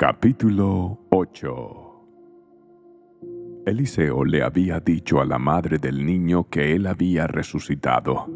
[0.00, 1.60] Capítulo 8
[3.66, 8.26] Eliseo le había dicho a la madre del niño que él había resucitado,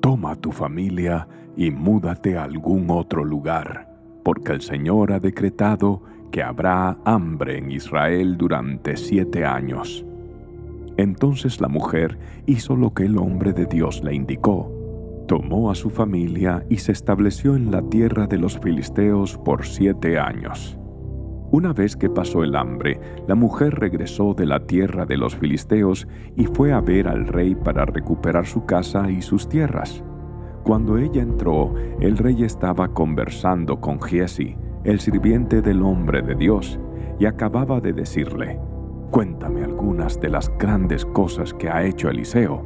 [0.00, 1.26] Toma tu familia
[1.56, 3.92] y múdate a algún otro lugar,
[4.22, 10.06] porque el Señor ha decretado que habrá hambre en Israel durante siete años.
[10.96, 12.16] Entonces la mujer
[12.46, 14.72] hizo lo que el hombre de Dios le indicó.
[15.26, 20.16] Tomó a su familia y se estableció en la tierra de los filisteos por siete
[20.16, 20.77] años.
[21.50, 26.06] Una vez que pasó el hambre, la mujer regresó de la tierra de los filisteos
[26.36, 30.04] y fue a ver al rey para recuperar su casa y sus tierras.
[30.62, 36.78] Cuando ella entró, el rey estaba conversando con Giesi, el sirviente del hombre de Dios,
[37.18, 38.60] y acababa de decirle,
[39.10, 42.62] Cuéntame algunas de las grandes cosas que ha hecho Eliseo.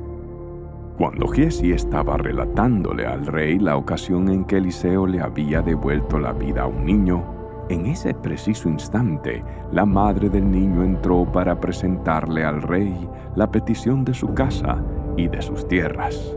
[0.98, 6.32] Cuando Giesi estaba relatándole al rey la ocasión en que Eliseo le había devuelto la
[6.32, 7.41] vida a un niño,
[7.72, 12.94] en ese preciso instante, la madre del niño entró para presentarle al rey
[13.34, 14.82] la petición de su casa
[15.16, 16.36] y de sus tierras.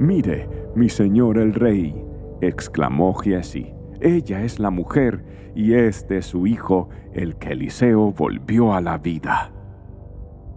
[0.00, 2.04] Mire, mi señor el rey,
[2.40, 8.74] exclamó Giesi, ella es la mujer y este es su hijo, el que Eliseo volvió
[8.74, 9.52] a la vida.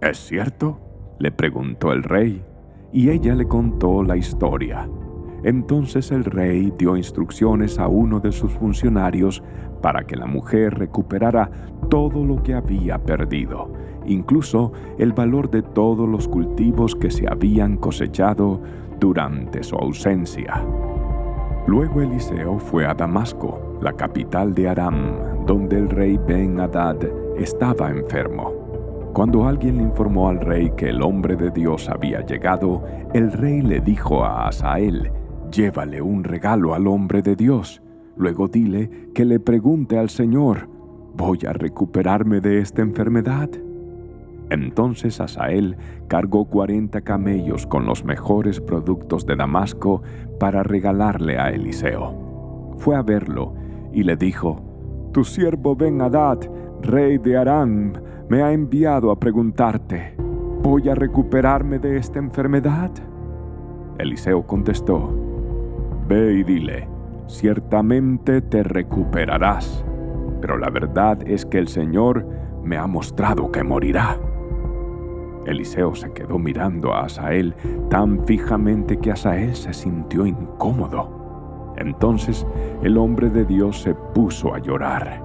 [0.00, 0.80] ¿Es cierto?
[1.20, 2.44] le preguntó el rey,
[2.92, 4.88] y ella le contó la historia.
[5.44, 9.42] Entonces el rey dio instrucciones a uno de sus funcionarios
[9.80, 11.50] para que la mujer recuperara
[11.88, 13.72] todo lo que había perdido,
[14.06, 18.60] incluso el valor de todos los cultivos que se habían cosechado
[18.98, 20.64] durante su ausencia.
[21.66, 26.96] Luego Eliseo fue a Damasco, la capital de Aram, donde el rey Ben-Hadad
[27.36, 28.52] estaba enfermo.
[29.12, 33.62] Cuando alguien le informó al rey que el hombre de Dios había llegado, el rey
[33.62, 35.10] le dijo a Asael,
[35.50, 37.82] Llévale un regalo al hombre de Dios.
[38.18, 40.68] Luego dile que le pregunte al Señor,
[41.16, 43.48] ¿voy a recuperarme de esta enfermedad?
[44.50, 45.76] Entonces Asael
[46.08, 50.02] cargó cuarenta camellos con los mejores productos de Damasco
[50.40, 52.74] para regalarle a Eliseo.
[52.78, 53.54] Fue a verlo
[53.92, 54.62] y le dijo,
[55.12, 56.38] Tu siervo Ben Hadad,
[56.82, 57.92] rey de Aram,
[58.28, 60.14] me ha enviado a preguntarte,
[60.62, 62.90] ¿voy a recuperarme de esta enfermedad?
[63.98, 65.14] Eliseo contestó,
[66.08, 66.88] Ve y dile,
[67.28, 69.84] ciertamente te recuperarás,
[70.40, 72.26] pero la verdad es que el Señor
[72.64, 74.18] me ha mostrado que morirá.
[75.46, 77.54] Eliseo se quedó mirando a Asael
[77.88, 81.74] tan fijamente que Asael se sintió incómodo.
[81.76, 82.46] Entonces
[82.82, 85.22] el hombre de Dios se puso a llorar.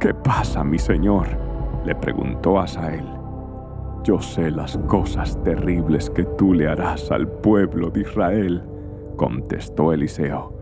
[0.00, 1.26] ¿Qué pasa, mi señor?
[1.84, 3.06] le preguntó Asael.
[4.04, 8.62] Yo sé las cosas terribles que tú le harás al pueblo de Israel
[9.16, 10.57] contestó Eliseo.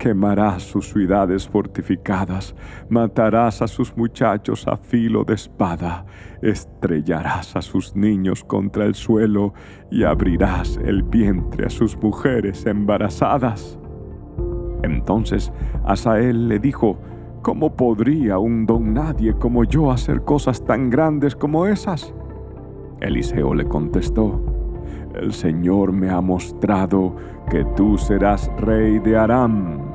[0.00, 2.54] Quemarás sus ciudades fortificadas,
[2.88, 6.06] matarás a sus muchachos a filo de espada,
[6.40, 9.52] estrellarás a sus niños contra el suelo
[9.90, 13.78] y abrirás el vientre a sus mujeres embarazadas.
[14.82, 15.52] Entonces
[15.84, 16.96] Asael le dijo,
[17.42, 22.14] ¿Cómo podría un don nadie como yo hacer cosas tan grandes como esas?
[23.02, 24.40] Eliseo le contestó,
[25.14, 27.16] el Señor me ha mostrado
[27.50, 29.89] que tú serás rey de Aram.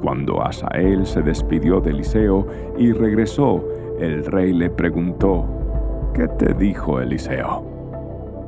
[0.00, 2.46] Cuando Asael se despidió de Eliseo
[2.78, 3.64] y regresó,
[3.98, 5.46] el rey le preguntó,
[6.14, 7.66] ¿qué te dijo Eliseo?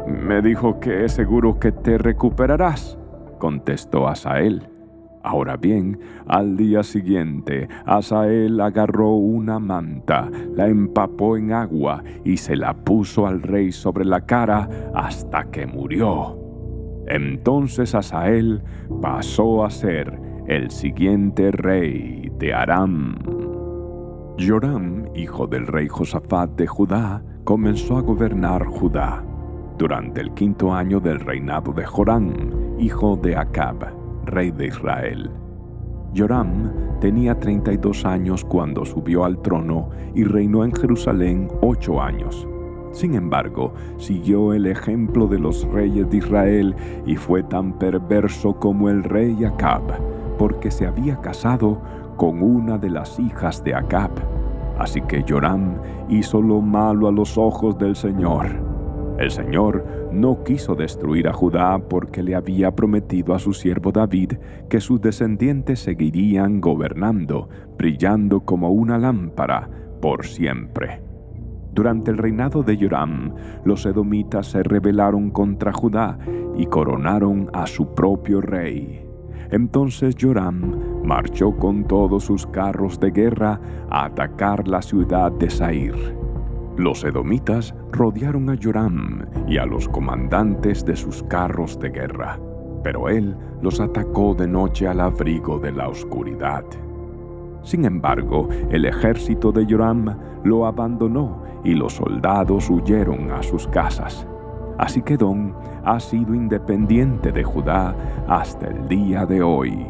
[0.06, 2.98] Me dijo que es seguro que te recuperarás,
[3.38, 4.66] contestó Asael.
[5.22, 12.56] Ahora bien, al día siguiente, Asael agarró una manta, la empapó en agua y se
[12.56, 16.38] la puso al rey sobre la cara hasta que murió.
[17.06, 18.62] Entonces Asael
[19.00, 23.16] pasó a ser el siguiente rey de Aram.
[24.38, 29.24] Joram, hijo del rey Josafat de Judá, comenzó a gobernar Judá
[29.78, 32.34] durante el quinto año del reinado de Joram,
[32.78, 33.94] hijo de Acab
[34.26, 35.30] rey de Israel.
[36.14, 36.70] Joram
[37.00, 42.46] tenía 32 años cuando subió al trono y reinó en Jerusalén ocho años.
[42.90, 48.90] Sin embargo, siguió el ejemplo de los reyes de Israel y fue tan perverso como
[48.90, 49.82] el rey Acab,
[50.38, 51.80] porque se había casado
[52.16, 54.10] con una de las hijas de Acab.
[54.78, 55.76] Así que Joram
[56.08, 58.72] hizo lo malo a los ojos del Señor
[59.18, 64.32] el Señor no quiso destruir a Judá porque le había prometido a su siervo David
[64.68, 69.68] que sus descendientes seguirían gobernando, brillando como una lámpara
[70.00, 71.02] por siempre.
[71.72, 73.34] Durante el reinado de Joram,
[73.64, 76.18] los edomitas se rebelaron contra Judá
[76.56, 79.11] y coronaron a su propio rey.
[79.50, 85.94] Entonces Joram marchó con todos sus carros de guerra a atacar la ciudad de Sair.
[86.76, 92.40] Los edomitas rodearon a Joram y a los comandantes de sus carros de guerra,
[92.82, 96.64] pero él los atacó de noche al abrigo de la oscuridad.
[97.62, 104.26] Sin embargo, el ejército de Joram lo abandonó y los soldados huyeron a sus casas.
[104.78, 105.54] Así que Don
[105.84, 107.94] ha sido independiente de Judá
[108.26, 109.86] hasta el día de hoy.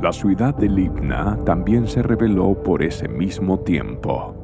[0.00, 4.34] La ciudad de Libna también se rebeló por ese mismo tiempo.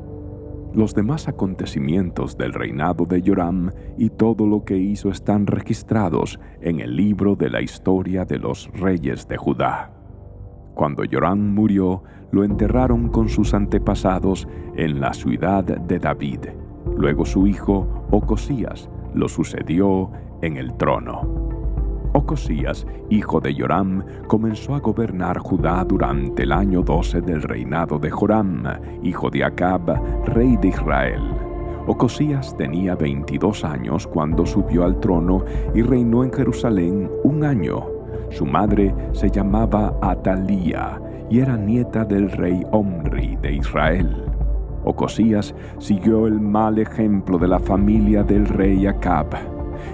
[0.75, 6.79] Los demás acontecimientos del reinado de Joram y todo lo que hizo están registrados en
[6.81, 9.91] el libro de la historia de los reyes de Judá.
[10.75, 16.41] Cuando Joram murió, lo enterraron con sus antepasados en la ciudad de David.
[16.97, 20.11] Luego su hijo, Ocosías, lo sucedió
[20.43, 21.49] en el trono.
[22.13, 28.11] Ocosías, hijo de Joram, comenzó a gobernar Judá durante el año 12 del reinado de
[28.11, 28.65] Joram,
[29.03, 31.23] hijo de Acab, rey de Israel.
[31.87, 35.45] Ocosías tenía 22 años cuando subió al trono
[35.75, 37.87] y reinó en Jerusalén un año.
[38.31, 41.01] Su madre se llamaba Atalía
[41.31, 44.25] y era nieta del rey Omri de Israel.
[44.85, 49.27] Ocosías siguió el mal ejemplo de la familia del rey Acab.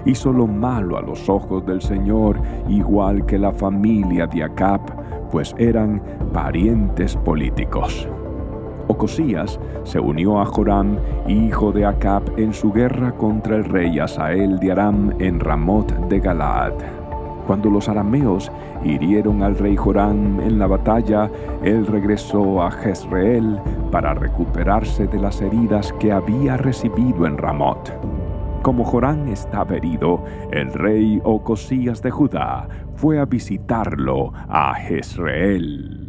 [0.05, 4.81] Hizo lo malo a los ojos del Señor, igual que la familia de Acab,
[5.31, 6.01] pues eran
[6.33, 8.07] parientes políticos.
[8.87, 10.97] Ocosías se unió a Joram,
[11.27, 16.19] hijo de Acab, en su guerra contra el rey Asael de Aram en Ramot de
[16.19, 16.73] Galaad.
[17.45, 18.51] Cuando los arameos
[18.83, 21.29] hirieron al rey Joram en la batalla,
[21.63, 23.59] él regresó a Jezreel
[23.91, 27.91] para recuperarse de las heridas que había recibido en Ramot.
[28.63, 36.04] Como Joram estaba herido, el rey Ocosías de Judá fue a visitarlo a Jezreel.